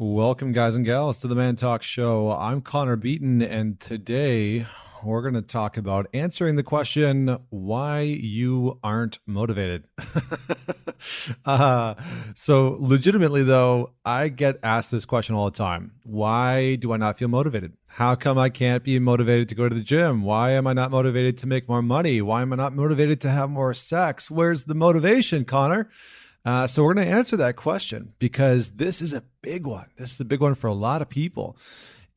Welcome, 0.00 0.52
guys 0.52 0.76
and 0.76 0.84
gals, 0.84 1.18
to 1.22 1.26
the 1.26 1.34
Man 1.34 1.56
Talk 1.56 1.82
Show. 1.82 2.30
I'm 2.30 2.60
Connor 2.60 2.94
Beaton, 2.94 3.42
and 3.42 3.80
today 3.80 4.64
we're 5.02 5.22
going 5.22 5.34
to 5.34 5.42
talk 5.42 5.76
about 5.76 6.06
answering 6.14 6.54
the 6.54 6.62
question 6.62 7.36
why 7.50 8.02
you 8.02 8.78
aren't 8.84 9.18
motivated. 9.26 9.88
uh, 11.44 11.96
so, 12.36 12.76
legitimately, 12.78 13.42
though, 13.42 13.94
I 14.04 14.28
get 14.28 14.60
asked 14.62 14.92
this 14.92 15.04
question 15.04 15.34
all 15.34 15.46
the 15.46 15.58
time 15.58 15.94
Why 16.04 16.76
do 16.76 16.92
I 16.92 16.96
not 16.96 17.18
feel 17.18 17.26
motivated? 17.26 17.72
How 17.88 18.14
come 18.14 18.38
I 18.38 18.50
can't 18.50 18.84
be 18.84 19.00
motivated 19.00 19.48
to 19.48 19.56
go 19.56 19.68
to 19.68 19.74
the 19.74 19.82
gym? 19.82 20.22
Why 20.22 20.52
am 20.52 20.68
I 20.68 20.74
not 20.74 20.92
motivated 20.92 21.38
to 21.38 21.48
make 21.48 21.68
more 21.68 21.82
money? 21.82 22.22
Why 22.22 22.42
am 22.42 22.52
I 22.52 22.56
not 22.56 22.72
motivated 22.72 23.20
to 23.22 23.30
have 23.30 23.50
more 23.50 23.74
sex? 23.74 24.30
Where's 24.30 24.62
the 24.62 24.76
motivation, 24.76 25.44
Connor? 25.44 25.88
Uh, 26.48 26.66
so 26.66 26.82
we're 26.82 26.94
going 26.94 27.06
to 27.06 27.12
answer 27.12 27.36
that 27.36 27.56
question 27.56 28.14
because 28.18 28.70
this 28.70 29.02
is 29.02 29.12
a 29.12 29.22
big 29.42 29.66
one. 29.66 29.84
This 29.98 30.14
is 30.14 30.20
a 30.20 30.24
big 30.24 30.40
one 30.40 30.54
for 30.54 30.66
a 30.66 30.72
lot 30.72 31.02
of 31.02 31.08
people. 31.10 31.58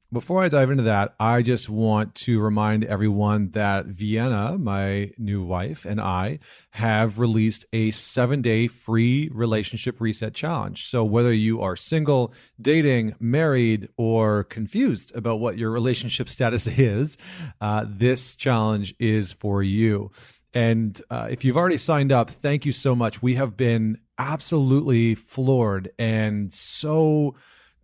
Before 0.09 0.41
I 0.41 0.47
dive 0.47 0.71
into 0.71 0.83
that, 0.83 1.15
I 1.19 1.41
just 1.41 1.67
want 1.67 2.15
to 2.15 2.39
remind 2.39 2.85
everyone 2.85 3.49
that 3.49 3.87
Vienna, 3.87 4.57
my 4.57 5.11
new 5.17 5.43
wife, 5.43 5.83
and 5.83 5.99
I 5.99 6.39
have 6.69 7.19
released 7.19 7.65
a 7.73 7.91
seven 7.91 8.41
day 8.41 8.67
free 8.67 9.29
relationship 9.33 9.99
reset 9.99 10.33
challenge. 10.33 10.85
So, 10.85 11.03
whether 11.03 11.33
you 11.33 11.59
are 11.61 11.75
single, 11.75 12.33
dating, 12.59 13.15
married, 13.19 13.89
or 13.97 14.45
confused 14.45 15.13
about 15.13 15.41
what 15.41 15.57
your 15.57 15.71
relationship 15.71 16.29
status 16.29 16.67
is, 16.79 17.17
uh, 17.59 17.85
this 17.85 18.37
challenge 18.37 18.95
is 18.97 19.33
for 19.33 19.61
you. 19.61 20.09
And 20.53 21.01
uh, 21.09 21.27
if 21.29 21.45
you've 21.45 21.57
already 21.57 21.77
signed 21.77 22.11
up, 22.11 22.29
thank 22.29 22.65
you 22.65 22.71
so 22.71 22.95
much. 22.95 23.21
We 23.21 23.35
have 23.35 23.55
been 23.55 23.99
absolutely 24.17 25.15
floored 25.15 25.91
and 25.97 26.51
so 26.51 27.35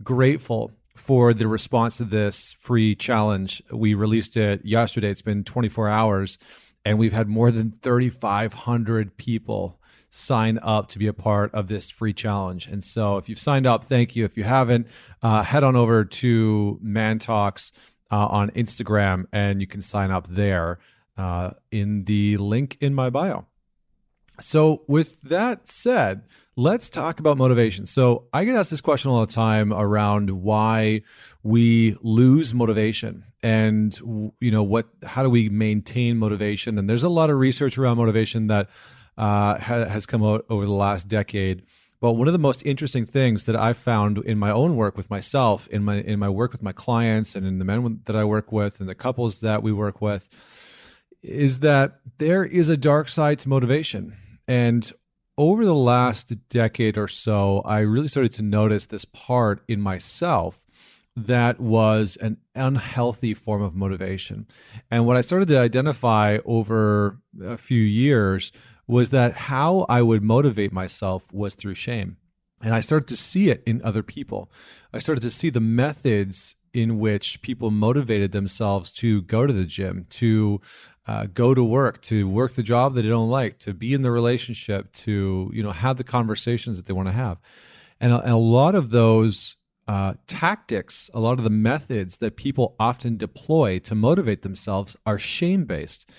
grateful 0.04 0.72
for 0.96 1.34
the 1.34 1.48
response 1.48 1.98
to 1.98 2.04
this 2.04 2.54
free 2.54 2.96
challenge. 2.96 3.62
We 3.72 3.94
released 3.94 4.36
it 4.36 4.66
yesterday. 4.66 5.10
It's 5.10 5.22
been 5.22 5.44
24 5.44 5.88
hours, 5.88 6.38
and 6.84 7.00
we've 7.00 7.14
had 7.14 7.30
more 7.30 7.52
than 7.52 7.72
3,500 7.72 9.16
people 9.16 9.80
sign 10.10 10.58
up 10.62 10.90
to 10.90 11.00
be 11.00 11.08
a 11.08 11.14
part 11.14 11.54
of 11.54 11.68
this 11.68 11.90
free 11.90 12.14
challenge. 12.14 12.68
And 12.68 12.84
so, 12.84 13.18
if 13.18 13.30
you've 13.30 13.40
signed 13.40 13.68
up, 13.68 13.84
thank 13.84 14.16
you. 14.16 14.26
If 14.26 14.38
you 14.38 14.44
haven't, 14.44 14.88
uh, 15.22 15.44
head 15.44 15.64
on 15.64 15.76
over 15.76 16.04
to 16.04 16.80
Man 16.82 17.20
Talks 17.20 17.72
uh, 18.12 18.28
on 18.28 18.50
Instagram, 18.52 19.26
and 19.32 19.62
you 19.62 19.68
can 19.68 19.82
sign 19.82 20.12
up 20.12 20.28
there 20.28 20.80
uh, 21.18 21.52
in 21.72 22.06
the 22.06 22.38
link 22.38 22.78
in 22.80 22.94
my 22.94 23.10
bio. 23.10 23.46
So, 24.40 24.84
with 24.88 25.20
that 25.24 25.68
said, 25.68 26.24
let's 26.56 26.92
talk 26.92 27.20
about 27.20 27.38
motivation. 27.38 27.88
So, 27.88 28.28
I 28.32 28.46
get 28.46 28.56
asked 28.56 28.70
this 28.70 28.82
question 28.82 29.10
all 29.10 29.22
the 29.22 29.34
time 29.34 29.74
around 29.74 30.30
why 30.30 31.02
we 31.42 31.96
lose 32.02 32.54
motivation 32.54 33.24
and 33.44 33.96
you 34.40 34.52
know 34.52 34.64
what 34.64 34.88
how 35.04 35.22
do 35.22 35.30
we 35.30 35.48
maintain 35.48 36.18
motivation 36.18 36.80
and 36.80 36.90
there's 36.90 37.04
a 37.04 37.10
lot 37.10 37.30
of 37.30 37.38
research 37.38 37.78
around 37.78 37.98
motivation 37.98 38.48
that 38.48 38.68
uh, 39.16 39.60
ha- 39.60 39.86
has 39.86 40.08
come 40.08 40.24
out 40.24 40.44
over 40.50 40.66
the 40.66 40.72
last 40.72 41.08
decade 41.08 41.62
but 42.00 42.14
one 42.14 42.28
of 42.28 42.34
the 42.34 42.40
most 42.40 42.64
interesting 42.66 43.06
things 43.06 43.46
that 43.46 43.56
I've 43.56 43.78
found 43.78 44.20
in 44.20 44.38
my 44.38 44.52
own 44.52 44.76
work 44.76 44.96
with 44.96 45.10
myself, 45.10 45.68
in 45.70 45.84
my 45.84 45.96
in 45.96 46.20
my 46.20 46.30
work 46.30 46.52
with 46.52 46.62
my 46.62 46.72
clients, 46.72 47.36
and 47.36 47.46
in 47.46 47.58
the 47.58 47.66
men 47.66 48.02
that 48.06 48.16
I 48.16 48.24
work 48.24 48.52
with, 48.52 48.80
and 48.80 48.88
the 48.88 48.96
couples 48.96 49.40
that 49.40 49.64
we 49.64 49.72
work 49.72 50.00
with, 50.00 50.30
is 51.28 51.60
that 51.62 52.00
there 52.18 52.44
is 52.44 52.70
a 52.70 52.78
dark 52.78 53.10
side 53.10 53.40
to 53.40 53.50
motivation. 53.50 54.16
And 54.48 54.92
over 55.38 55.66
the 55.66 55.76
last 55.76 56.34
decade 56.50 56.98
or 56.98 57.08
so, 57.08 57.62
I 57.66 57.80
really 57.80 58.08
started 58.08 58.32
to 58.34 58.44
notice 58.44 58.86
this 58.86 59.06
part 59.06 59.62
in 59.68 59.82
myself 59.82 60.66
that 61.16 61.60
was 61.60 62.16
an 62.18 62.38
unhealthy 62.56 63.34
form 63.34 63.62
of 63.62 63.76
motivation. 63.76 64.48
And 64.92 65.06
what 65.06 65.18
I 65.18 65.22
started 65.22 65.48
to 65.50 65.60
identify 65.60 66.38
over 66.46 67.20
a 67.44 67.58
few 67.58 67.82
years 67.82 68.52
was 68.88 69.10
that 69.10 69.34
how 69.34 69.86
I 69.90 70.02
would 70.02 70.24
motivate 70.24 70.72
myself 70.72 71.32
was 71.34 71.56
through 71.56 71.74
shame. 71.74 72.18
And 72.62 72.74
I 72.74 72.80
started 72.80 73.08
to 73.10 73.18
see 73.18 73.50
it 73.50 73.64
in 73.66 73.82
other 73.84 74.04
people. 74.04 74.52
I 74.94 75.00
started 75.00 75.22
to 75.22 75.32
see 75.32 75.50
the 75.50 75.60
methods 75.60 76.56
in 76.78 77.00
which 77.00 77.42
people 77.42 77.72
motivated 77.72 78.32
themselves 78.32 78.92
to 78.92 79.24
go 79.24 79.48
to 79.48 79.52
the 79.52 79.66
gym, 79.66 80.06
to 80.10 80.62
uh, 81.08 81.26
go 81.34 81.56
to 81.56 81.64
work, 81.64 82.02
to 82.04 82.30
work 82.30 82.54
the 82.54 82.62
job 82.62 82.94
that 82.94 83.02
they 83.02 83.08
don't 83.10 83.30
like, 83.30 83.58
to 83.58 83.74
be 83.74 83.94
in 83.94 84.04
the 84.04 84.12
relationship, 84.12 84.92
to 84.92 85.50
you 85.54 85.64
know 85.64 85.72
have 85.72 85.98
the 85.98 86.04
conversations 86.04 86.78
that 86.78 86.86
they 86.86 86.94
want 86.94 87.08
to 87.08 87.14
have, 87.14 87.40
and 88.00 88.14
a, 88.14 88.34
a 88.34 88.38
lot 88.38 88.76
of 88.76 88.92
those 88.92 89.56
uh, 89.88 90.14
tactics, 90.28 91.10
a 91.14 91.20
lot 91.20 91.40
of 91.40 91.44
the 91.44 91.50
methods 91.50 92.18
that 92.18 92.36
people 92.36 92.76
often 92.80 93.18
deploy 93.18 93.80
to 93.80 93.96
motivate 93.96 94.44
themselves 94.44 94.96
are 95.06 95.18
shame 95.18 95.64
based. 95.64 96.12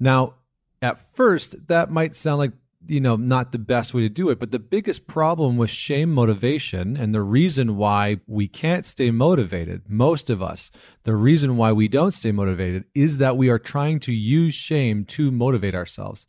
Now, 0.00 0.36
at 0.80 0.98
first, 0.98 1.68
that 1.68 1.90
might 1.90 2.16
sound 2.16 2.38
like 2.38 2.52
you 2.86 3.00
know 3.00 3.16
not 3.16 3.52
the 3.52 3.58
best 3.58 3.94
way 3.94 4.02
to 4.02 4.08
do 4.08 4.30
it. 4.30 4.38
But 4.38 4.50
the 4.50 4.58
biggest 4.58 5.06
problem 5.06 5.56
with 5.56 5.70
shame 5.70 6.12
motivation 6.12 6.96
and 6.96 7.14
the 7.14 7.22
reason 7.22 7.76
why 7.76 8.20
we 8.26 8.48
can't 8.48 8.84
stay 8.84 9.10
motivated 9.10 9.82
most 9.88 10.30
of 10.30 10.42
us 10.42 10.70
the 11.04 11.14
reason 11.14 11.56
why 11.56 11.72
we 11.72 11.88
don't 11.88 12.12
stay 12.12 12.32
motivated 12.32 12.84
is 12.94 13.18
that 13.18 13.36
we 13.36 13.50
are 13.50 13.58
trying 13.58 14.00
to 14.00 14.12
use 14.12 14.54
shame 14.54 15.04
to 15.04 15.30
motivate 15.30 15.74
ourselves. 15.74 16.26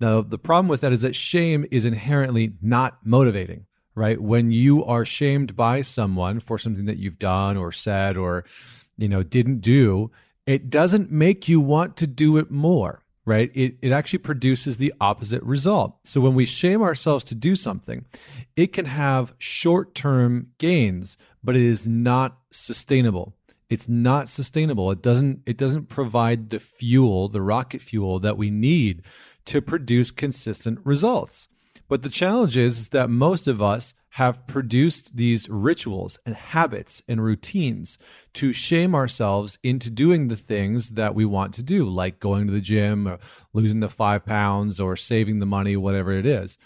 Now 0.00 0.22
the 0.22 0.38
problem 0.38 0.68
with 0.68 0.80
that 0.82 0.92
is 0.92 1.02
that 1.02 1.16
shame 1.16 1.66
is 1.70 1.84
inherently 1.84 2.54
not 2.60 2.98
motivating 3.04 3.66
right? 3.96 4.20
When 4.20 4.52
you 4.52 4.84
are 4.84 5.04
shamed 5.04 5.56
by 5.56 5.82
someone 5.82 6.40
for 6.40 6.58
something 6.58 6.86
that 6.86 6.98
you've 6.98 7.18
done 7.18 7.56
or 7.56 7.72
said 7.72 8.16
or 8.16 8.44
you 8.96 9.08
know 9.08 9.22
didn't 9.22 9.60
do 9.60 10.10
it 10.46 10.70
doesn't 10.70 11.10
make 11.10 11.48
you 11.48 11.60
want 11.60 11.96
to 11.96 12.06
do 12.06 12.36
it 12.36 12.50
more 12.50 13.02
right? 13.26 13.50
It, 13.54 13.76
it 13.82 13.92
actually 13.92 14.20
produces 14.20 14.76
the 14.76 14.92
opposite 15.00 15.42
result. 15.42 15.96
So 16.04 16.20
when 16.20 16.34
we 16.34 16.46
shame 16.46 16.82
ourselves 16.82 17.24
to 17.24 17.34
do 17.34 17.54
something, 17.56 18.04
it 18.56 18.72
can 18.72 18.86
have 18.86 19.34
short 19.38 19.94
term 19.94 20.48
gains, 20.58 21.16
but 21.42 21.56
it 21.56 21.62
is 21.62 21.86
not 21.86 22.38
sustainable. 22.50 23.36
It's 23.68 23.88
not 23.88 24.28
sustainable. 24.28 24.90
It 24.90 25.00
doesn't 25.00 25.42
it 25.46 25.56
doesn't 25.56 25.88
provide 25.88 26.50
the 26.50 26.58
fuel, 26.58 27.28
the 27.28 27.40
rocket 27.40 27.80
fuel 27.80 28.18
that 28.18 28.36
we 28.36 28.50
need 28.50 29.02
to 29.46 29.62
produce 29.62 30.10
consistent 30.10 30.80
results. 30.84 31.48
But 31.90 32.02
the 32.02 32.08
challenge 32.08 32.56
is, 32.56 32.90
that 32.90 33.10
most 33.10 33.48
of 33.48 33.60
us 33.60 33.94
have 34.10 34.46
produced 34.46 35.16
these 35.16 35.48
rituals 35.48 36.20
and 36.24 36.36
habits 36.36 37.02
and 37.08 37.20
routines 37.20 37.98
to 38.34 38.52
shame 38.52 38.94
ourselves 38.94 39.58
into 39.64 39.90
doing 39.90 40.28
the 40.28 40.36
things 40.36 40.90
that 40.90 41.16
we 41.16 41.24
want 41.24 41.52
to 41.54 41.64
do, 41.64 41.88
like 41.88 42.20
going 42.20 42.46
to 42.46 42.52
the 42.52 42.60
gym 42.60 43.08
or 43.08 43.18
losing 43.52 43.80
the 43.80 43.88
five 43.88 44.24
pounds 44.24 44.78
or 44.78 44.94
saving 44.94 45.40
the 45.40 45.46
money, 45.46 45.76
whatever 45.76 46.12
it 46.12 46.26
is. 46.26 46.56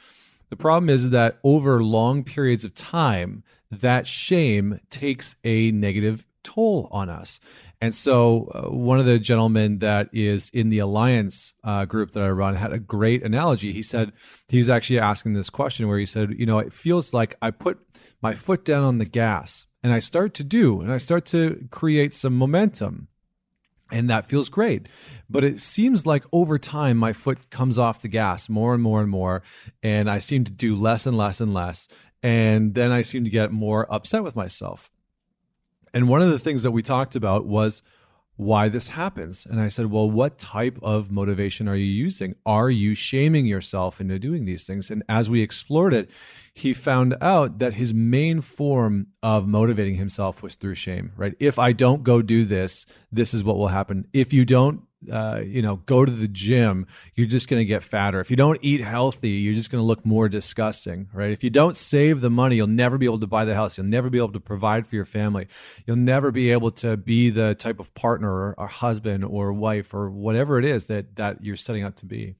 The 0.51 0.57
problem 0.57 0.91
is 0.91 1.09
that 1.09 1.39
over 1.43 1.83
long 1.83 2.23
periods 2.23 2.67
of 2.67 2.75
time, 2.75 3.45
that 3.71 4.07
shame 4.07 4.79
takes 4.91 5.37
a 5.43 5.71
negative 5.71 6.27
toll 6.43 6.87
on 6.93 7.09
us. 7.09 7.41
And 7.81 7.95
so, 7.95 8.51
uh, 8.55 8.75
one 8.75 8.99
of 8.99 9.07
the 9.07 9.19
gentlemen 9.19 9.81
that 9.81 10.09
is 10.13 10.49
in 10.51 10.71
the 10.71 10.79
Alliance 10.79 11.55
uh, 11.63 11.85
group 11.85 12.13
that 12.13 12.23
I 12.23 12.31
run 12.31 12.55
had 12.55 12.73
a 12.73 12.79
great 12.79 13.23
analogy. 13.23 13.73
He 13.73 13.83
said, 13.83 14.13
he's 14.49 14.71
actually 14.71 15.01
asking 15.01 15.35
this 15.35 15.51
question 15.51 15.89
where 15.89 15.99
he 15.99 16.07
said, 16.07 16.35
You 16.39 16.47
know, 16.47 16.59
it 16.59 16.73
feels 16.73 17.13
like 17.13 17.37
I 17.43 17.51
put 17.51 17.79
my 18.23 18.35
foot 18.35 18.65
down 18.65 18.85
on 18.85 18.99
the 18.99 19.05
gas 19.05 19.67
and 19.83 19.93
I 19.93 19.99
start 19.99 20.33
to 20.35 20.45
do, 20.45 20.81
and 20.81 20.91
I 20.91 20.97
start 20.97 21.27
to 21.27 21.69
create 21.71 22.15
some 22.15 22.35
momentum. 22.37 23.09
And 23.93 24.09
that 24.09 24.25
feels 24.25 24.49
great. 24.49 24.89
But 25.29 25.45
it 25.45 25.61
seems 25.61 26.07
like 26.07 26.25
over 26.33 26.59
time, 26.59 26.97
my 26.97 27.13
foot 27.13 27.51
comes 27.51 27.79
off 27.79 28.01
the 28.01 28.09
gas 28.09 28.49
more 28.49 28.73
and 28.73 28.83
more 28.83 29.03
and 29.03 29.11
more. 29.11 29.43
And 29.83 30.09
I 30.09 30.21
seem 30.21 30.45
to 30.45 30.51
do 30.51 30.75
less 30.75 31.05
and 31.05 31.19
less 31.19 31.39
and 31.39 31.53
less. 31.53 31.87
And 32.23 32.75
then 32.75 32.91
I 32.93 33.03
seem 33.03 33.25
to 33.25 33.31
get 33.31 33.53
more 33.53 33.87
upset 33.93 34.25
with 34.25 34.35
myself. 34.35 34.91
And 35.95 36.09
one 36.09 36.21
of 36.21 36.29
the 36.29 36.39
things 36.39 36.65
that 36.65 36.73
we 36.73 36.83
talked 36.83 37.17
about 37.17 37.47
was 37.47 37.83
why 38.37 38.69
this 38.69 38.89
happens. 38.89 39.47
And 39.47 39.61
I 39.61 39.69
said, 39.69 39.87
well, 39.87 40.11
what 40.11 40.39
type 40.39 40.77
of 40.83 41.11
motivation 41.11 41.69
are 41.69 41.77
you 41.77 41.85
using? 41.85 42.35
Are 42.45 42.69
you 42.69 42.97
shaming 42.97 43.47
yourself 43.47 44.01
into 44.01 44.19
doing 44.19 44.45
these 44.45 44.67
things? 44.67 44.91
And 44.91 45.05
as 45.09 45.31
we 45.31 45.41
explored 45.41 45.95
it, 45.95 46.11
he 46.53 46.75
found 46.75 47.17
out 47.21 47.61
that 47.61 47.75
his 47.75 47.95
main 47.95 48.41
form 48.41 49.07
of 49.23 49.47
motivating 49.47 49.95
himself 49.95 50.43
was 50.43 50.57
through 50.57 50.75
shame, 50.75 51.13
right? 51.17 51.35
If 51.39 51.61
I 51.61 51.73
don't 51.73 52.03
go 52.03 52.23
do 52.23 52.45
this, 52.45 52.87
this 53.13 53.35
is 53.35 53.45
what 53.45 53.57
will 53.57 53.69
happen. 53.69 54.09
If 54.13 54.33
you 54.33 54.45
don't 54.45 54.83
uh, 55.11 55.43
you 55.45 55.63
know, 55.63 55.77
go 55.77 56.05
to 56.05 56.11
the 56.11 56.29
gym, 56.29 56.87
you're 57.15 57.27
just 57.27 57.49
going 57.49 57.61
to 57.61 57.65
get 57.65 57.83
fatter. 57.83 58.21
If 58.21 58.31
you 58.31 58.37
don't 58.37 58.59
eat 58.63 58.81
healthy, 58.81 59.31
you're 59.31 59.55
just 59.55 59.71
going 59.71 59.83
to 59.83 59.87
look 59.87 60.05
more 60.05 60.29
disgusting, 60.29 61.09
right? 61.13 61.31
If 61.31 61.45
you 61.45 61.51
don't 61.51 61.77
save 61.77 62.21
the 62.21 62.31
money, 62.31 62.57
you'll 62.57 62.67
never 62.67 62.99
be 62.99 63.07
able 63.07 63.21
to 63.21 63.27
buy 63.27 63.45
the 63.45 63.55
house. 63.55 63.77
You'll 63.77 63.87
never 63.87 64.11
be 64.11 64.19
able 64.19 64.33
to 64.33 64.41
provide 64.41 64.87
for 64.87 64.97
your 64.97 65.05
family. 65.05 65.49
You'll 65.87 65.97
never 65.97 66.31
be 66.31 66.51
able 66.51 66.71
to 66.73 66.97
be 66.97 67.31
the 67.31 67.55
type 67.55 67.81
of 67.81 67.95
partner 67.95 68.31
or, 68.31 68.55
or 68.59 68.67
husband 68.67 69.25
or 69.25 69.53
wife 69.53 69.95
or 69.95 70.11
whatever 70.11 70.59
it 70.59 70.65
is 70.65 70.87
that 70.87 71.17
that 71.17 71.45
you're 71.45 71.57
setting 71.57 71.85
up 71.85 71.97
to 71.97 72.07
be. 72.07 72.35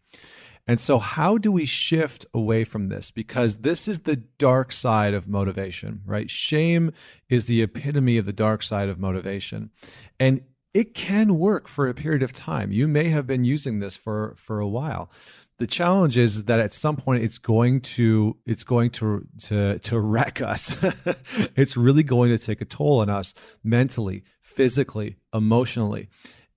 And 0.67 0.81
so, 0.81 0.99
how 0.99 1.37
do 1.37 1.53
we 1.53 1.67
shift 1.67 2.25
away 2.33 2.65
from 2.65 2.89
this? 2.89 3.11
Because 3.11 3.59
this 3.59 3.87
is 3.87 4.01
the 4.01 4.17
dark 4.17 4.73
side 4.73 5.13
of 5.13 5.29
motivation, 5.29 6.01
right? 6.07 6.31
Shame 6.31 6.91
is 7.29 7.47
the 7.47 7.63
epitome 7.63 8.17
of 8.17 8.25
the 8.25 8.33
dark 8.33 8.63
side 8.63 8.89
of 8.89 8.99
motivation. 8.99 9.71
And 10.19 10.43
it 10.75 10.93
can 10.93 11.39
work 11.39 11.69
for 11.69 11.89
a 11.89 11.95
period 11.95 12.23
of 12.23 12.33
time. 12.33 12.73
You 12.73 12.89
may 12.89 13.09
have 13.09 13.27
been 13.27 13.45
using 13.45 13.79
this 13.79 13.97
for, 13.97 14.35
for 14.37 14.59
a 14.59 14.69
while. 14.69 15.11
The 15.59 15.69
challenge 15.69 16.19
is 16.19 16.45
that 16.45 16.59
at 16.59 16.73
some 16.73 16.97
point 16.97 17.23
it's 17.23 17.39
going 17.39 17.81
to 17.83 18.37
it's 18.45 18.65
going 18.65 18.91
to 18.91 19.25
to 19.43 19.79
to 19.79 20.01
wreck 20.01 20.41
us. 20.41 20.83
it's 21.57 21.77
really 21.77 22.03
going 22.03 22.31
to 22.37 22.45
take 22.45 22.61
a 22.61 22.65
toll 22.65 22.99
on 22.99 23.09
us 23.09 23.35
mentally, 23.63 24.25
physically, 24.41 25.17
emotionally. 25.33 26.09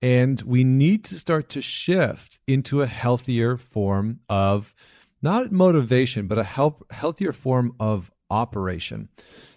And 0.02 0.40
we 0.42 0.64
need 0.64 1.04
to 1.06 1.14
start 1.16 1.48
to 1.50 1.60
shift 1.60 2.40
into 2.48 2.82
a 2.82 2.86
healthier 2.88 3.56
form 3.56 4.18
of 4.28 4.74
not 5.22 5.52
motivation, 5.52 6.26
but 6.26 6.38
a 6.38 6.44
help, 6.44 6.90
healthier 6.92 7.32
form 7.32 7.74
of 7.78 8.10
operation. 8.30 9.08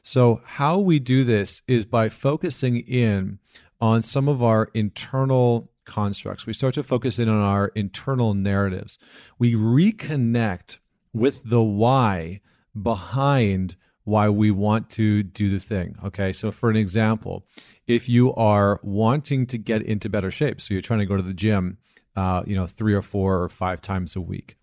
So, 0.04 0.42
how 0.46 0.80
we 0.80 1.00
do 1.00 1.24
this 1.24 1.62
is 1.68 1.86
by 1.86 2.10
focusing 2.10 2.78
in 2.78 3.40
on 3.82 4.02
some 4.02 4.28
of 4.28 4.44
our 4.44 4.70
internal 4.74 5.72
constructs. 5.86 6.46
We 6.46 6.54
start 6.54 6.76
to 6.76 6.84
focus 6.84 7.20
in 7.20 7.28
on 7.28 7.42
our 7.42 7.68
internal 7.70 8.34
narratives. 8.34 9.00
We 9.40 9.56
reconnect 9.56 10.78
with 11.14 11.44
the 11.44 11.62
why 11.62 12.42
behind 12.80 13.76
why 14.04 14.30
we 14.30 14.52
want 14.52 14.90
to 14.92 15.24
do 15.24 15.50
the 15.50 15.60
thing. 15.60 15.96
Okay. 16.04 16.34
So, 16.34 16.52
for 16.52 16.70
an 16.70 16.76
example, 16.76 17.46
if 17.88 18.08
you 18.08 18.34
are 18.36 18.80
wanting 18.84 19.46
to 19.48 19.58
get 19.58 19.82
into 19.82 20.10
better 20.10 20.32
shape, 20.32 20.62
so 20.62 20.74
you're 20.74 20.82
trying 20.82 21.00
to 21.00 21.06
go 21.06 21.18
to 21.18 21.24
the 21.24 21.34
gym, 21.34 21.78
uh, 22.16 22.44
you 22.46 22.56
know, 22.56 22.68
three 22.68 22.94
or 22.94 23.02
four 23.02 23.42
or 23.42 23.50
five 23.50 23.82
times 23.82 24.16
a 24.16 24.22
week, 24.22 24.58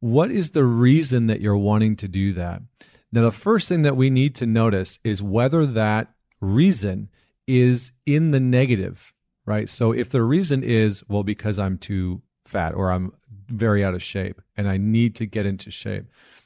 what 0.00 0.30
is 0.30 0.50
the 0.50 0.64
reason 0.64 1.26
that 1.26 1.40
you're 1.40 1.56
wanting 1.56 1.96
to 1.96 2.08
do 2.08 2.32
that? 2.34 2.62
Now, 3.10 3.22
the 3.22 3.32
first 3.32 3.68
thing 3.68 3.82
that 3.82 3.96
we 3.96 4.10
need 4.10 4.34
to 4.36 4.46
notice 4.46 4.98
is 5.04 5.22
whether 5.22 5.64
that 5.64 6.12
reason 6.40 7.08
is 7.46 7.92
in 8.06 8.30
the 8.30 8.40
negative, 8.40 9.14
right? 9.46 9.68
So, 9.68 9.92
if 9.92 10.10
the 10.10 10.22
reason 10.22 10.62
is, 10.62 11.04
well, 11.08 11.22
because 11.22 11.58
I'm 11.58 11.78
too 11.78 12.22
fat 12.44 12.74
or 12.74 12.90
I'm 12.90 13.12
very 13.48 13.84
out 13.84 13.94
of 13.94 14.02
shape 14.02 14.40
and 14.56 14.68
I 14.68 14.76
need 14.76 15.14
to 15.16 15.26
get 15.26 15.46
into 15.46 15.70
shape, 15.70 16.04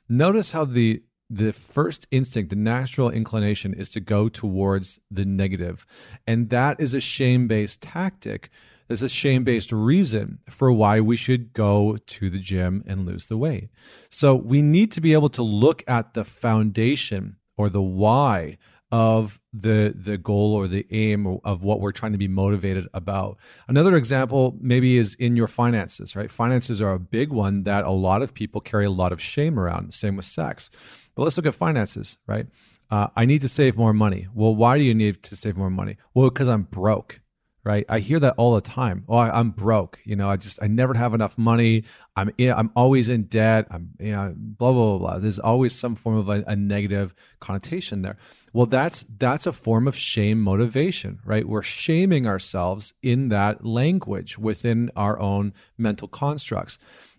notice 0.08 0.50
how 0.52 0.64
the 0.64 1.02
the 1.30 1.52
first 1.52 2.06
instinct, 2.10 2.50
the 2.50 2.56
natural 2.56 3.10
inclination 3.10 3.74
is 3.74 3.90
to 3.90 4.00
go 4.00 4.28
towards 4.28 4.98
the 5.10 5.24
negative. 5.24 5.84
And 6.26 6.48
that 6.50 6.80
is 6.80 6.94
a 6.94 7.00
shame 7.00 7.46
based 7.48 7.82
tactic. 7.82 8.50
There's 8.86 9.02
a 9.02 9.08
shame 9.08 9.44
based 9.44 9.70
reason 9.70 10.38
for 10.48 10.72
why 10.72 11.00
we 11.00 11.16
should 11.16 11.52
go 11.52 11.98
to 12.06 12.30
the 12.30 12.38
gym 12.38 12.82
and 12.86 13.04
lose 13.04 13.26
the 13.26 13.36
weight. 13.36 13.68
So 14.08 14.34
we 14.34 14.62
need 14.62 14.90
to 14.92 15.02
be 15.02 15.12
able 15.12 15.28
to 15.30 15.42
look 15.42 15.84
at 15.86 16.14
the 16.14 16.24
foundation 16.24 17.36
or 17.58 17.68
the 17.68 17.82
why 17.82 18.56
of 18.90 19.38
the 19.52 19.92
the 19.94 20.16
goal 20.16 20.54
or 20.54 20.66
the 20.66 20.86
aim 20.90 21.38
of 21.44 21.62
what 21.62 21.80
we're 21.80 21.92
trying 21.92 22.12
to 22.12 22.18
be 22.18 22.28
motivated 22.28 22.86
about. 22.94 23.38
Another 23.66 23.96
example 23.96 24.56
maybe 24.60 24.96
is 24.96 25.14
in 25.14 25.36
your 25.36 25.46
finances, 25.46 26.16
right? 26.16 26.30
Finances 26.30 26.80
are 26.80 26.92
a 26.92 26.98
big 26.98 27.30
one 27.30 27.64
that 27.64 27.84
a 27.84 27.90
lot 27.90 28.22
of 28.22 28.32
people 28.32 28.60
carry 28.60 28.86
a 28.86 28.90
lot 28.90 29.12
of 29.12 29.20
shame 29.20 29.58
around. 29.58 29.92
Same 29.92 30.16
with 30.16 30.24
sex. 30.24 30.70
But 31.14 31.24
let's 31.24 31.36
look 31.36 31.46
at 31.46 31.54
finances, 31.54 32.18
right? 32.26 32.46
Uh, 32.90 33.08
I 33.14 33.26
need 33.26 33.42
to 33.42 33.48
save 33.48 33.76
more 33.76 33.92
money. 33.92 34.28
Well, 34.32 34.54
why 34.54 34.78
do 34.78 34.84
you 34.84 34.94
need 34.94 35.22
to 35.24 35.36
save 35.36 35.56
more 35.56 35.70
money? 35.70 35.96
Well, 36.14 36.30
because 36.30 36.48
I'm 36.48 36.62
broke, 36.62 37.20
right? 37.64 37.84
I 37.88 37.98
hear 37.98 38.18
that 38.20 38.34
all 38.36 38.54
the 38.54 38.60
time. 38.60 39.04
Oh, 39.08 39.16
I, 39.16 39.38
am 39.38 39.50
broke. 39.50 39.98
You 40.04 40.16
know, 40.16 40.28
I 40.28 40.36
just 40.36 40.62
I 40.62 40.66
never 40.68 40.94
have 40.94 41.14
enough 41.14 41.36
money. 41.36 41.84
I'm 42.16 42.30
in, 42.38 42.52
I'm 42.52 42.70
always 42.74 43.08
in 43.08 43.24
debt. 43.24 43.66
I'm 43.70 43.90
you 43.98 44.12
know 44.12 44.34
blah 44.36 44.72
blah 44.72 44.96
blah. 44.96 44.98
blah. 44.98 45.18
There's 45.18 45.38
always 45.38 45.74
some 45.74 45.94
form 45.94 46.16
of 46.16 46.28
a, 46.28 46.44
a 46.46 46.56
negative 46.56 47.14
connotation 47.40 48.02
there. 48.02 48.16
Well, 48.52 48.66
that's 48.66 49.04
that's 49.18 49.46
a 49.46 49.52
form 49.52 49.86
of 49.86 49.96
shame 49.96 50.40
motivation, 50.40 51.20
right? 51.24 51.46
We're 51.46 51.62
shaming 51.62 52.26
ourselves 52.26 52.94
in 53.02 53.28
that 53.28 53.64
language 53.64 54.38
within 54.38 54.90
our 54.96 55.18
own 55.20 55.52
mental 55.76 56.08
constructs. 56.08 56.78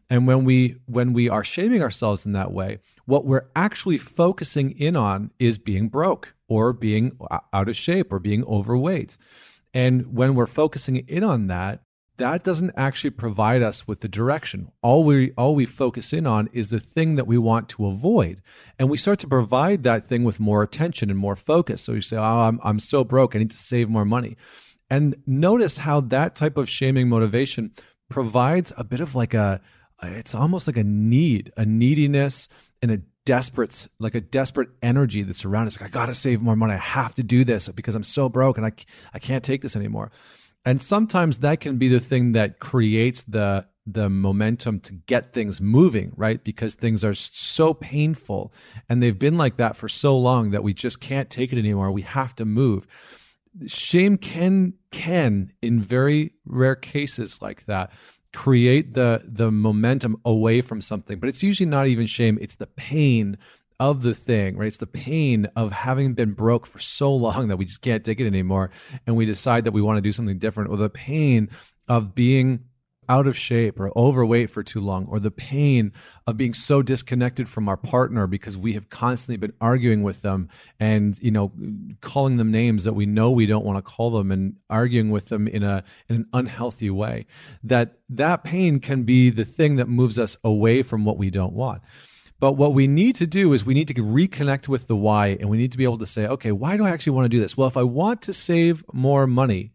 And 0.10 0.26
when 0.26 0.44
we 0.44 0.78
when 0.88 1.14
we 1.14 1.30
are 1.30 1.44
shaming 1.44 1.84
ourselves 1.84 2.26
in 2.26 2.34
that 2.34 2.52
way, 2.52 2.80
what 3.06 3.26
we're 3.26 3.46
actually 3.56 4.00
focusing 4.00 4.72
in 4.72 4.96
on 4.96 5.32
is 5.38 5.60
being 5.60 5.88
broke 5.88 6.34
or 6.48 6.74
being 6.74 7.18
out 7.54 7.70
of 7.70 7.76
shape 7.76 8.12
or 8.12 8.20
being 8.20 8.44
overweight. 8.46 9.18
And 9.74 10.14
when 10.16 10.36
we're 10.36 10.48
focusing 10.48 10.98
in 10.98 11.24
on 11.24 11.48
that, 11.48 11.82
that 12.18 12.44
doesn't 12.44 12.74
actually 12.76 13.12
provide 13.12 13.62
us 13.62 13.88
with 13.88 14.02
the 14.02 14.08
direction. 14.08 14.72
All 14.82 15.04
we 15.04 15.32
all 15.38 15.56
we 15.56 15.66
focus 15.66 16.14
in 16.14 16.28
on 16.28 16.50
is 16.52 16.70
the 16.70 16.80
thing 16.80 17.16
that 17.16 17.28
we 17.28 17.38
want 17.38 17.70
to 17.70 17.88
avoid, 17.88 18.42
and 18.78 18.90
we 18.90 18.98
start 18.98 19.20
to 19.20 19.28
provide 19.28 19.84
that 19.84 20.04
thing 20.04 20.24
with 20.24 20.40
more 20.40 20.62
attention 20.62 21.10
and 21.10 21.18
more 21.18 21.36
focus. 21.36 21.82
So 21.82 21.94
you 21.94 22.02
say, 22.02 22.18
"Oh, 22.18 22.22
I'm 22.22 22.60
I'm 22.62 22.80
so 22.80 23.04
broke. 23.04 23.36
I 23.36 23.40
need 23.40 23.52
to 23.52 23.58
save 23.58 23.90
more 23.90 24.06
money," 24.06 24.36
and 24.90 25.16
notice 25.26 25.80
how 25.80 26.02
that 26.02 26.36
type 26.36 26.58
of 26.58 26.70
shaming 26.70 27.10
motivation 27.10 27.72
provides 28.10 28.74
a 28.78 28.84
bit 28.84 29.00
of 29.00 29.16
like 29.16 29.34
a 29.34 29.62
it's 30.04 30.36
almost 30.36 30.68
like 30.68 30.78
a 30.78 30.84
need, 30.84 31.52
a 31.58 31.66
neediness 31.66 32.48
and 32.82 32.92
a 32.92 33.02
desperate, 33.26 33.88
like 34.00 34.16
a 34.16 34.22
desperate 34.22 34.70
energy 34.82 35.24
that's 35.24 35.46
around 35.46 35.68
us. 35.68 35.80
Like, 35.80 35.90
I 35.90 35.94
got 35.94 36.08
to 36.08 36.14
save 36.14 36.42
more 36.42 36.56
money. 36.56 36.74
I 36.74 36.78
have 36.78 37.16
to 37.16 37.24
do 37.24 37.44
this 37.44 37.70
because 37.70 37.96
I'm 37.96 38.04
so 38.04 38.30
broke 38.30 38.58
and 38.58 38.66
I, 38.66 38.72
I 39.14 39.20
can't 39.20 39.44
take 39.44 39.62
this 39.62 39.76
anymore. 39.76 40.12
And 40.66 40.82
sometimes 40.82 41.40
that 41.40 41.62
can 41.62 41.78
be 41.78 41.88
the 41.88 42.00
thing 42.00 42.34
that 42.34 42.60
creates 42.60 43.24
the 43.24 43.66
the 43.92 44.10
momentum 44.10 44.80
to 44.80 44.94
get 44.94 45.34
things 45.34 45.60
moving, 45.60 46.14
right? 46.16 46.44
Because 46.44 46.76
things 46.76 47.04
are 47.04 47.16
so 47.16 47.74
painful 47.74 48.54
and 48.88 49.02
they've 49.02 49.18
been 49.18 49.38
like 49.38 49.58
that 49.58 49.76
for 49.76 49.88
so 49.88 50.16
long 50.16 50.52
that 50.52 50.64
we 50.64 50.76
just 50.76 51.02
can't 51.02 51.30
take 51.30 51.52
it 51.52 51.58
anymore. 51.58 51.92
We 51.92 52.04
have 52.04 52.36
to 52.36 52.46
move. 52.46 52.86
Shame 53.66 54.18
can 54.18 54.74
can 54.92 55.52
in 55.62 55.80
very 55.80 56.34
rare 56.46 56.76
cases 56.76 57.42
like 57.42 57.66
that 57.66 57.92
create 58.34 58.94
the 58.94 59.22
the 59.26 59.52
momentum 59.52 60.16
away 60.24 60.62
from 60.62 60.82
something 60.82 61.20
but 61.20 61.30
it's 61.30 61.44
usually 61.44 61.70
not 61.70 61.88
even 61.88 62.06
shame. 62.06 62.38
It's 62.42 62.56
the 62.56 62.68
pain 62.68 63.38
of 63.80 64.04
the 64.04 64.14
thing 64.14 64.58
right? 64.58 64.68
It's 64.68 64.78
the 64.78 64.88
pain 64.88 65.48
of 65.56 65.72
having 65.72 66.14
been 66.14 66.34
broke 66.34 66.66
for 66.66 66.80
so 66.80 67.14
long 67.14 67.48
that 67.48 67.58
we 67.58 67.66
just 67.66 67.82
can't 67.82 68.04
take 68.04 68.20
it 68.20 68.28
anymore 68.28 68.72
and 69.08 69.16
we 69.16 69.26
decide 69.26 69.66
that 69.66 69.72
we 69.72 69.82
want 69.82 69.98
to 69.98 70.02
do 70.02 70.12
something 70.12 70.38
different 70.38 70.70
or 70.70 70.78
the 70.78 70.90
pain 70.90 71.50
of 71.88 72.14
being 72.14 72.66
out 73.10 73.28
of 73.28 73.36
shape 73.36 73.80
or 73.80 73.92
overweight 73.98 74.50
for 74.50 74.64
too 74.64 74.80
long, 74.80 75.08
or 75.08 75.20
the 75.20 75.32
pain 75.32 75.92
of 76.28 76.38
being 76.38 76.54
so 76.54 76.82
disconnected 76.82 77.50
from 77.50 77.68
our 77.68 77.76
partner 77.76 78.28
because 78.28 78.58
we 78.58 78.74
have 78.74 78.90
constantly 78.90 79.36
been 79.36 79.54
arguing 79.60 80.04
with 80.04 80.22
them 80.22 80.48
and 80.80 81.20
you 81.22 81.32
know 81.32 81.52
calling 82.02 82.38
them 82.38 82.52
names 82.52 82.84
that 82.84 82.94
we 82.94 83.06
know 83.06 83.32
we 83.32 83.48
don't 83.48 83.66
want 83.66 83.78
to 83.78 83.82
call 83.82 84.12
them 84.12 84.32
and 84.32 84.56
arguing 84.70 85.10
with 85.10 85.30
them 85.30 85.48
in 85.48 85.64
a 85.64 85.84
in 86.08 86.18
an 86.18 86.26
unhealthy 86.34 86.90
way. 86.90 87.26
That 87.64 87.98
that 88.10 88.44
pain 88.44 88.80
can 88.80 89.04
be 89.04 89.30
the 89.30 89.46
thing 89.46 89.78
that 89.78 89.90
moves 89.90 90.20
us 90.20 90.38
away 90.44 90.84
from 90.84 91.04
what 91.04 91.18
we 91.18 91.30
don't 91.30 91.54
want. 91.54 91.82
But 92.40 92.54
what 92.54 92.74
we 92.74 92.88
need 92.88 93.16
to 93.16 93.28
do 93.28 93.52
is 93.52 93.66
we 93.66 93.74
need 93.74 93.90
to 93.90 93.94
reconnect 93.96 94.70
with 94.70 94.88
the 94.88 94.96
why 94.96 95.38
and 95.40 95.50
we 95.50 95.58
need 95.58 95.74
to 95.74 95.78
be 95.78 95.84
able 95.84 95.98
to 95.98 96.06
say, 96.06 96.26
okay, 96.26 96.54
why 96.54 96.78
do 96.78 96.86
I 96.86 96.90
actually 96.90 97.14
want 97.14 97.26
to 97.26 97.30
do 97.30 97.40
this? 97.40 97.58
Well, 97.58 97.68
if 97.68 97.76
I 97.76 97.84
want 97.84 98.22
to 98.24 98.34
save 98.34 98.84
more 98.94 99.28
money, 99.28 99.74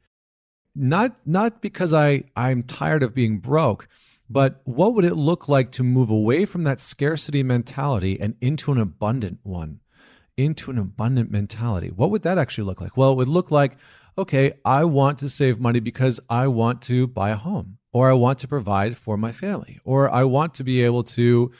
not 0.74 1.16
not 1.24 1.62
because 1.62 1.92
I 1.92 2.24
I'm 2.36 2.62
tired 2.62 3.02
of 3.02 3.14
being 3.14 3.38
broke, 3.38 3.88
but 4.28 4.60
what 4.64 4.94
would 4.94 5.04
it 5.04 5.14
look 5.14 5.48
like 5.48 5.70
to 5.72 5.82
move 5.82 6.10
away 6.10 6.44
from 6.44 6.64
that 6.64 6.80
scarcity 6.80 7.42
mentality 7.42 8.18
and 8.20 8.36
into 8.40 8.72
an 8.72 8.78
abundant 8.78 9.40
one? 9.42 9.80
Into 10.36 10.70
an 10.70 10.78
abundant 10.78 11.30
mentality. 11.30 11.88
What 11.88 12.10
would 12.10 12.22
that 12.22 12.38
actually 12.38 12.64
look 12.64 12.80
like? 12.80 12.96
Well, 12.96 13.12
it 13.12 13.16
would 13.16 13.28
look 13.28 13.50
like, 13.50 13.76
okay, 14.18 14.54
I 14.64 14.84
want 14.84 15.18
to 15.18 15.28
save 15.28 15.60
money 15.60 15.80
because 15.80 16.20
I 16.28 16.48
want 16.48 16.82
to 16.82 17.06
buy 17.06 17.30
a 17.30 17.36
home 17.36 17.78
or 17.92 18.10
I 18.10 18.14
want 18.14 18.40
to 18.40 18.48
provide 18.48 18.96
for 18.96 19.16
my 19.16 19.30
family 19.30 19.78
or 19.84 20.10
I 20.10 20.24
want 20.24 20.54
to 20.54 20.64
be 20.64 20.82
able 20.82 21.04
to 21.04 21.52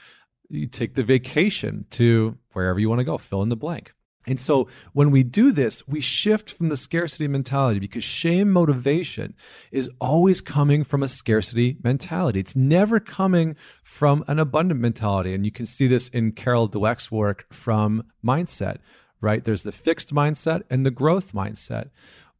eh, 0.52 0.66
take 0.70 0.94
the 0.94 1.04
vacation 1.04 1.86
to 1.90 2.36
wherever 2.52 2.80
you 2.80 2.88
want 2.88 2.98
to 2.98 3.04
go, 3.04 3.18
fill 3.18 3.42
in 3.42 3.48
the 3.48 3.56
blank. 3.56 3.92
And 4.26 4.40
so 4.40 4.68
when 4.92 5.10
we 5.10 5.22
do 5.22 5.52
this, 5.52 5.86
we 5.86 6.00
shift 6.00 6.50
from 6.50 6.68
the 6.68 6.76
scarcity 6.76 7.28
mentality 7.28 7.78
because 7.78 8.04
shame 8.04 8.50
motivation 8.50 9.34
is 9.70 9.90
always 10.00 10.40
coming 10.40 10.84
from 10.84 11.02
a 11.02 11.08
scarcity 11.08 11.76
mentality. 11.82 12.40
It's 12.40 12.56
never 12.56 13.00
coming 13.00 13.56
from 13.82 14.24
an 14.26 14.38
abundant 14.38 14.80
mentality. 14.80 15.34
And 15.34 15.44
you 15.44 15.52
can 15.52 15.66
see 15.66 15.86
this 15.86 16.08
in 16.08 16.32
Carol 16.32 16.68
Dweck's 16.68 17.10
work 17.12 17.46
from 17.52 18.04
Mindset, 18.24 18.78
right? 19.20 19.44
There's 19.44 19.62
the 19.62 19.72
fixed 19.72 20.14
mindset 20.14 20.62
and 20.70 20.86
the 20.86 20.90
growth 20.90 21.32
mindset. 21.32 21.90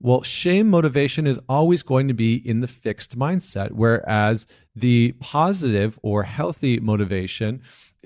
Well, 0.00 0.22
shame 0.22 0.68
motivation 0.68 1.26
is 1.26 1.40
always 1.48 1.82
going 1.82 2.08
to 2.08 2.14
be 2.14 2.36
in 2.36 2.60
the 2.60 2.68
fixed 2.68 3.18
mindset, 3.18 3.72
whereas 3.72 4.46
the 4.76 5.12
positive 5.12 5.98
or 6.02 6.24
healthy 6.24 6.78
motivation 6.80 7.62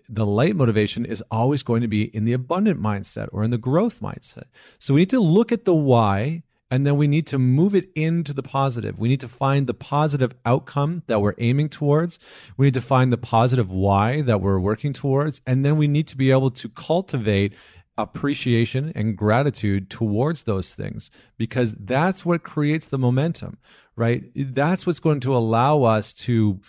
the 0.09 0.27
light 0.27 0.57
motivation 0.57 1.05
is 1.05 1.23
always 1.31 1.63
going 1.63 1.83
to 1.83 1.89
be 1.89 2.05
in 2.05 2.25
the 2.25 2.33
abundant 2.33 2.81
mindset 2.81 3.29
or 3.33 3.43
in 3.43 3.51
the 3.51 3.59
growth 3.59 4.01
mindset. 4.01 4.45
So 4.79 4.95
we 4.95 5.03
need 5.03 5.11
to 5.11 5.21
look 5.21 5.53
at 5.53 5.65
the 5.65 5.75
why 5.75 6.43
And 6.71 6.87
then 6.87 6.97
we 6.97 7.07
need 7.07 7.27
to 7.29 7.39
move 7.39 7.75
it 7.75 7.91
into 7.95 8.33
the 8.35 8.43
positive. 8.43 9.01
We 9.01 9.09
need 9.09 9.21
to 9.21 9.29
find 9.29 9.67
the 9.67 9.75
positive 9.75 10.35
outcome 10.45 11.03
that 11.07 11.21
we're 11.21 11.35
aiming 11.39 11.71
towards. 11.71 12.19
We 12.57 12.67
need 12.67 12.75
to 12.75 12.83
find 12.83 13.13
the 13.13 13.19
positive 13.19 13.71
why 13.71 14.21
that 14.23 14.41
we're 14.41 14.59
working 14.59 14.93
towards. 14.93 15.41
And 15.47 15.65
then 15.65 15.77
we 15.77 15.89
need 15.89 16.09
to 16.09 16.17
be 16.17 16.31
able 16.31 16.51
to 16.53 16.69
cultivate 16.69 17.55
appreciation 17.97 18.93
and 18.95 19.17
gratitude 19.17 19.91
towards 19.91 20.45
those 20.45 20.73
things 20.73 21.11
because 21.37 21.73
that's 21.73 22.25
what 22.25 22.45
creates 22.45 22.87
the 22.87 22.99
momentum, 22.99 23.59
right? 23.97 24.25
That's 24.37 24.87
what's 24.87 25.01
going 25.01 25.21
to 25.21 25.35
allow 25.37 25.83
us 25.83 26.13
to 26.15 26.61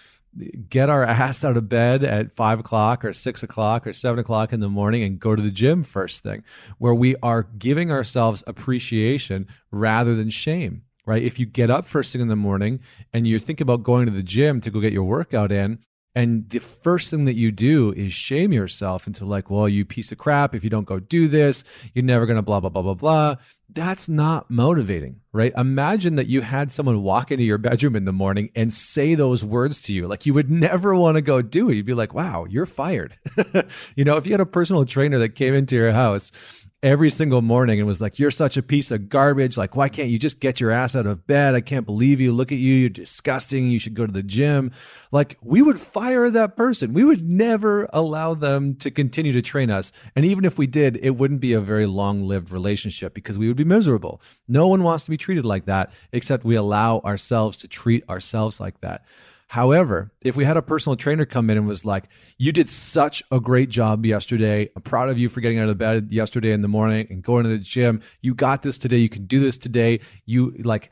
get 0.69 0.89
our 0.89 1.03
ass 1.03 1.43
out 1.43 1.57
of 1.57 1.69
bed 1.69 2.03
at 2.03 2.31
five 2.31 2.59
o'clock 2.59 3.03
or 3.05 3.13
six 3.13 3.43
o'clock 3.43 3.85
or 3.85 3.93
seven 3.93 4.19
o'clock 4.19 4.53
in 4.53 4.59
the 4.59 4.69
morning 4.69 5.03
and 5.03 5.19
go 5.19 5.35
to 5.35 5.41
the 5.41 5.51
gym 5.51 5.83
first 5.83 6.23
thing, 6.23 6.43
where 6.77 6.93
we 6.93 7.15
are 7.21 7.43
giving 7.57 7.91
ourselves 7.91 8.43
appreciation 8.47 9.47
rather 9.71 10.15
than 10.15 10.29
shame. 10.29 10.83
Right. 11.05 11.23
If 11.23 11.39
you 11.39 11.47
get 11.47 11.71
up 11.71 11.85
first 11.85 12.11
thing 12.11 12.21
in 12.21 12.27
the 12.27 12.35
morning 12.35 12.81
and 13.13 13.27
you're 13.27 13.39
thinking 13.39 13.63
about 13.63 13.81
going 13.81 14.05
to 14.05 14.11
the 14.11 14.21
gym 14.21 14.61
to 14.61 14.69
go 14.69 14.79
get 14.79 14.93
your 14.93 15.05
workout 15.05 15.51
in, 15.51 15.79
and 16.19 16.49
the 16.49 16.59
first 16.59 17.09
thing 17.09 17.23
that 17.25 17.35
you 17.35 17.49
do 17.49 17.93
is 17.93 18.11
shame 18.11 18.51
yourself 18.51 19.07
into 19.07 19.23
like, 19.23 19.49
well, 19.49 19.69
you 19.69 19.85
piece 19.85 20.11
of 20.11 20.17
crap. 20.17 20.53
If 20.53 20.65
you 20.65 20.69
don't 20.69 20.83
go 20.83 20.99
do 20.99 21.29
this, 21.29 21.63
you're 21.93 22.03
never 22.03 22.25
going 22.25 22.35
to 22.35 22.41
blah, 22.41 22.59
blah, 22.59 22.69
blah, 22.69 22.81
blah, 22.81 22.93
blah. 22.93 23.35
That's 23.71 24.09
not 24.09 24.51
motivating, 24.51 25.21
right? 25.31 25.53
Imagine 25.55 26.17
that 26.17 26.27
you 26.27 26.41
had 26.41 26.71
someone 26.71 27.03
walk 27.03 27.31
into 27.31 27.45
your 27.45 27.57
bedroom 27.57 27.95
in 27.95 28.03
the 28.03 28.11
morning 28.11 28.49
and 28.53 28.73
say 28.73 29.15
those 29.15 29.45
words 29.45 29.81
to 29.83 29.93
you. 29.93 30.07
Like 30.07 30.25
you 30.25 30.33
would 30.33 30.51
never 30.51 30.93
want 30.93 31.15
to 31.15 31.21
go 31.21 31.41
do 31.41 31.69
it. 31.69 31.75
You'd 31.75 31.85
be 31.85 31.93
like, 31.93 32.13
wow, 32.13 32.45
you're 32.49 32.65
fired. 32.65 33.17
you 33.95 34.03
know, 34.03 34.17
if 34.17 34.25
you 34.25 34.33
had 34.33 34.41
a 34.41 34.45
personal 34.45 34.83
trainer 34.83 35.19
that 35.19 35.35
came 35.35 35.53
into 35.53 35.77
your 35.77 35.93
house 35.93 36.33
every 36.81 37.09
single 37.09 37.41
morning 37.41 37.79
and 37.79 37.87
was 37.87 37.99
like, 37.99 38.19
You're 38.19 38.31
such 38.31 38.57
a 38.57 38.63
piece 38.63 38.91
of 38.91 39.09
garbage. 39.09 39.57
Like, 39.57 39.75
why 39.75 39.89
can't 39.89 40.09
you 40.09 40.19
just 40.19 40.39
get 40.39 40.59
your 40.59 40.71
ass 40.71 40.95
out 40.95 41.05
of 41.05 41.27
bed? 41.27 41.55
I 41.55 41.61
can't 41.61 41.85
believe 41.85 42.21
you. 42.21 42.31
Look 42.31 42.51
at 42.51 42.57
you. 42.57 42.75
You're 42.75 42.89
disgusting. 42.89 43.69
You 43.69 43.79
should 43.79 43.93
go 43.93 44.05
to 44.05 44.11
the 44.11 44.23
gym. 44.23 44.71
Like, 45.11 45.37
we 45.41 45.61
would 45.61 45.79
fire 45.79 46.29
that 46.29 46.55
person. 46.55 46.93
We 46.93 47.03
would 47.03 47.27
never 47.27 47.89
allow 47.91 48.33
them 48.33 48.75
to 48.75 48.91
continue 48.91 49.33
to 49.33 49.41
train 49.41 49.69
us. 49.69 49.91
And 50.15 50.25
even 50.25 50.45
if 50.45 50.57
we 50.57 50.67
did, 50.67 50.97
it 51.01 51.11
wouldn't 51.11 51.41
be 51.41 51.53
a 51.53 51.61
very 51.61 51.85
long 51.85 52.23
lived 52.27 52.51
relationship 52.51 53.13
because 53.13 53.37
we 53.37 53.47
would 53.47 53.57
be 53.57 53.63
miserable. 53.63 54.21
No 54.47 54.67
one 54.67 54.83
wants 54.83 55.05
to 55.05 55.11
be 55.11 55.17
treated 55.17 55.45
like 55.45 55.65
that, 55.65 55.91
except 56.11 56.43
we 56.43 56.55
allow 56.55 56.99
ourselves 56.99 57.57
to 57.57 57.67
treat 57.67 58.07
ourselves 58.09 58.59
like 58.59 58.79
that. 58.81 59.03
However, 59.49 60.11
if 60.21 60.35
we 60.35 60.43
had 60.45 60.57
a 60.57 60.61
personal 60.61 60.95
trainer 60.95 61.25
come 61.25 61.49
in 61.49 61.57
and 61.57 61.67
was 61.67 61.83
like, 61.83 62.05
You 62.37 62.51
did 62.51 62.69
such 62.69 63.23
a 63.31 63.39
great 63.39 63.69
job 63.69 64.05
yesterday. 64.05 64.69
I'm 64.75 64.83
proud 64.83 65.09
of 65.09 65.17
you 65.17 65.27
for 65.27 65.41
getting 65.41 65.57
out 65.57 65.69
of 65.69 65.77
bed 65.79 66.11
yesterday 66.11 66.51
in 66.51 66.61
the 66.61 66.67
morning 66.67 67.07
and 67.09 67.23
going 67.23 67.45
to 67.45 67.49
the 67.49 67.57
gym. 67.57 68.01
You 68.21 68.35
got 68.35 68.61
this 68.61 68.77
today. 68.77 68.97
You 68.97 69.09
can 69.09 69.25
do 69.25 69.39
this 69.39 69.57
today. 69.57 70.01
You 70.27 70.51
like, 70.59 70.91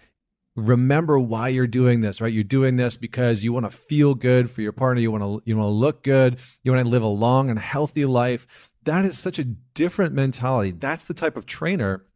remember 0.55 1.19
why 1.19 1.49
you're 1.49 1.67
doing 1.67 2.01
this 2.01 2.19
right 2.19 2.33
you're 2.33 2.43
doing 2.43 2.77
this 2.77 2.97
because 2.97 3.43
you 3.43 3.53
want 3.53 3.63
to 3.63 3.69
feel 3.69 4.15
good 4.15 4.49
for 4.49 4.63
your 4.63 4.71
partner 4.71 4.99
you 4.99 5.11
want 5.11 5.23
to 5.23 5.39
you 5.45 5.55
want 5.55 5.67
to 5.67 5.71
look 5.71 6.01
good 6.01 6.39
you 6.63 6.71
want 6.71 6.83
to 6.83 6.89
live 6.89 7.03
a 7.03 7.05
long 7.05 7.51
and 7.51 7.59
healthy 7.59 8.05
life 8.05 8.71
that 8.83 9.05
is 9.05 9.19
such 9.19 9.37
a 9.37 9.43
different 9.43 10.15
mentality 10.15 10.71
that's 10.71 11.05
the 11.05 11.13
type 11.13 11.37
of 11.37 11.45
trainer 11.45 12.07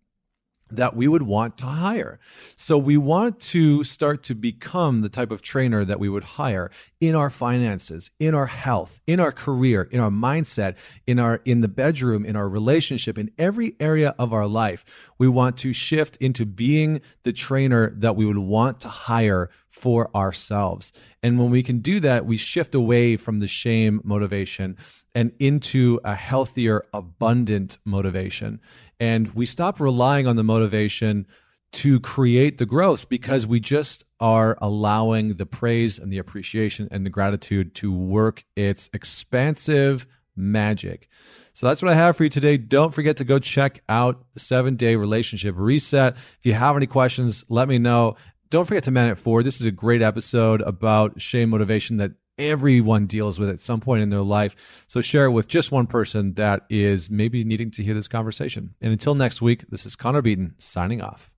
that 0.76 0.96
we 0.96 1.08
would 1.08 1.24
want 1.24 1.58
to 1.60 1.66
hire. 1.66 2.20
So 2.56 2.78
we 2.78 2.98
want 2.98 3.40
to 3.52 3.84
start 3.84 4.24
to 4.24 4.36
become 4.36 5.02
the 5.02 5.10
type 5.10 5.32
of 5.32 5.42
trainer 5.42 5.86
that 5.86 6.00
we 6.00 6.10
would 6.10 6.24
hire 6.24 6.72
in 7.00 7.16
our 7.16 7.30
finances, 7.30 8.12
in 8.20 8.36
our 8.36 8.46
health, 8.46 9.02
in 9.08 9.20
our 9.20 9.32
career, 9.32 9.88
in 9.92 10.00
our 10.00 10.10
mindset, 10.10 10.76
in 11.08 11.20
our 11.20 11.42
in 11.46 11.62
the 11.62 11.68
bedroom, 11.68 12.26
in 12.26 12.36
our 12.36 12.48
relationship, 12.48 13.18
in 13.18 13.32
every 13.38 13.76
area 13.80 14.16
of 14.18 14.34
our 14.34 14.48
life. 14.48 15.12
We 15.18 15.28
want 15.28 15.58
to 15.58 15.74
shift 15.74 16.18
into 16.18 16.46
being 16.46 17.02
the 17.24 17.34
trainer 17.34 17.92
that 17.98 18.16
we 18.16 18.26
would 18.26 18.38
want 18.38 18.80
to 18.82 18.90
hire 18.90 19.50
for 19.72 20.16
ourselves. 20.16 20.92
And 21.24 21.40
when 21.40 21.50
we 21.50 21.64
can 21.64 21.80
do 21.80 22.02
that, 22.02 22.26
we 22.26 22.38
shift 22.38 22.76
away 22.76 23.16
from 23.16 23.40
the 23.40 23.48
shame 23.48 24.02
motivation 24.04 24.78
and 25.16 25.32
into 25.40 26.00
a 26.04 26.14
healthier, 26.14 26.86
abundant 26.94 27.78
motivation. 27.86 28.60
And 29.00 29.34
we 29.34 29.46
stop 29.46 29.80
relying 29.80 30.28
on 30.28 30.36
the 30.36 30.44
motivation 30.44 31.26
to 31.72 32.02
create 32.02 32.58
the 32.58 32.66
growth 32.66 33.08
because 33.08 33.48
we 33.48 33.62
just 33.62 34.04
are 34.20 34.58
allowing 34.62 35.36
the 35.36 35.46
praise 35.46 35.98
and 35.98 36.12
the 36.12 36.18
appreciation 36.18 36.90
and 36.92 37.06
the 37.06 37.10
gratitude 37.10 37.74
to 37.76 37.94
work 37.94 38.44
its 38.58 38.90
expansive 38.94 40.06
magic. 40.36 41.08
So 41.54 41.68
that's 41.68 41.82
what 41.82 41.92
I 41.92 41.96
have 41.96 42.18
for 42.18 42.24
you 42.24 42.30
today. 42.30 42.58
Don't 42.58 42.94
forget 42.94 43.18
to 43.18 43.24
go 43.24 43.40
check 43.40 43.84
out 43.88 44.26
the 44.34 44.42
seven 44.42 44.76
day 44.76 44.98
relationship 44.98 45.56
reset. 45.58 46.16
If 46.16 46.46
you 46.46 46.54
have 46.54 46.76
any 46.76 46.88
questions, 46.88 47.46
let 47.48 47.70
me 47.70 47.78
know. 47.78 48.16
Don't 48.52 48.66
forget 48.66 48.84
to 48.84 48.92
man 48.92 49.08
it 49.08 49.18
forward. 49.18 49.44
This 49.44 49.62
is 49.62 49.66
a 49.66 49.72
great 49.72 50.02
episode 50.02 50.62
about 50.62 51.22
shame 51.22 51.52
motivation 51.52 51.98
that 51.98 52.12
everyone 52.38 53.06
deals 53.06 53.40
with 53.40 53.50
at 53.50 53.62
some 53.62 53.80
point 53.80 54.04
in 54.04 54.10
their 54.10 54.20
life. 54.20 54.84
So 54.90 55.00
share 55.00 55.24
it 55.24 55.32
with 55.32 55.48
just 55.48 55.72
one 55.72 55.88
person 55.88 56.34
that 56.34 56.66
is 56.70 57.10
maybe 57.10 57.46
needing 57.46 57.72
to 57.72 57.82
hear 57.82 57.94
this 57.94 58.10
conversation. 58.10 58.76
And 58.82 58.92
until 58.92 59.16
next 59.16 59.42
week, 59.42 59.64
this 59.70 59.86
is 59.86 59.96
Connor 59.96 60.22
Beaton 60.22 60.56
signing 60.58 61.02
off. 61.02 61.31